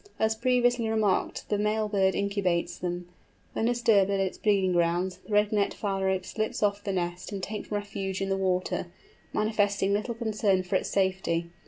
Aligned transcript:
As 0.17 0.33
previously 0.35 0.89
remarked 0.89 1.47
the 1.49 1.59
male 1.59 1.87
bird 1.87 2.15
incubates 2.15 2.75
them. 2.79 3.07
When 3.53 3.65
disturbed 3.65 4.09
at 4.09 4.19
its 4.19 4.35
breeding 4.35 4.73
grounds, 4.73 5.17
the 5.17 5.31
Red 5.31 5.51
necked 5.51 5.75
Phalarope 5.75 6.25
slips 6.25 6.63
off 6.63 6.83
the 6.83 6.91
nest 6.91 7.31
and 7.31 7.43
takes 7.43 7.69
refuge 7.71 8.19
in 8.19 8.29
the 8.29 8.35
water, 8.35 8.87
manifesting 9.31 9.93
little 9.93 10.15
concern 10.15 10.63
for 10.63 10.75
its 10.75 10.89
safety. 10.89 11.49